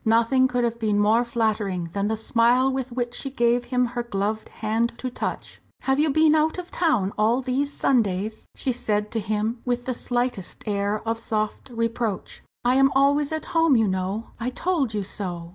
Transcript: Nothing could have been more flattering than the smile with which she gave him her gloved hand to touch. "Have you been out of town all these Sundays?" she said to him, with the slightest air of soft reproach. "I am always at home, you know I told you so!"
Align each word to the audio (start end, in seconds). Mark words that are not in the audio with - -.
Nothing 0.03 0.47
could 0.47 0.63
have 0.63 0.79
been 0.79 0.97
more 0.97 1.23
flattering 1.23 1.91
than 1.93 2.07
the 2.07 2.17
smile 2.17 2.71
with 2.73 2.91
which 2.91 3.13
she 3.13 3.29
gave 3.29 3.65
him 3.65 3.85
her 3.85 4.01
gloved 4.01 4.49
hand 4.49 4.93
to 4.97 5.11
touch. 5.11 5.61
"Have 5.81 5.99
you 5.99 6.09
been 6.09 6.33
out 6.33 6.57
of 6.57 6.71
town 6.71 7.13
all 7.19 7.39
these 7.39 7.71
Sundays?" 7.71 8.47
she 8.55 8.71
said 8.71 9.11
to 9.11 9.19
him, 9.19 9.61
with 9.63 9.85
the 9.85 9.93
slightest 9.93 10.63
air 10.65 11.07
of 11.07 11.19
soft 11.19 11.69
reproach. 11.69 12.41
"I 12.65 12.77
am 12.77 12.91
always 12.95 13.31
at 13.31 13.45
home, 13.53 13.75
you 13.75 13.87
know 13.87 14.31
I 14.39 14.49
told 14.49 14.95
you 14.95 15.03
so!" 15.03 15.49